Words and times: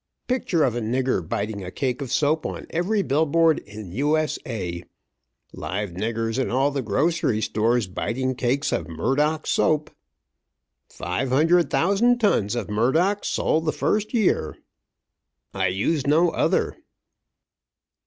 Picture 0.27 0.63
of 0.63 0.75
a 0.75 0.81
nigger 0.81 1.21
biting 1.21 1.63
a 1.63 1.69
cake 1.69 2.01
of 2.01 2.11
soap 2.11 2.43
on 2.43 2.65
every 2.71 3.03
billboard 3.03 3.59
in 3.59 3.91
U. 3.91 4.17
S. 4.17 4.39
A. 4.47 4.83
Live 5.53 5.91
niggers 5.91 6.39
in 6.39 6.49
all 6.49 6.71
the 6.71 6.81
grocery 6.81 7.35
windows 7.37 7.85
biting 7.85 8.33
cakes 8.33 8.71
of 8.71 8.87
Murdock's 8.87 9.51
Soap. 9.51 9.91
Result? 9.91 9.97
Five 10.89 11.29
hundred 11.29 11.69
thousand 11.69 12.17
tons 12.17 12.55
of 12.55 12.67
Murdock's 12.67 13.27
sold 13.27 13.65
the 13.67 13.71
first 13.71 14.11
year. 14.11 14.57
I 15.53 15.67
use 15.67 16.07
no 16.07 16.31
other." 16.31 16.77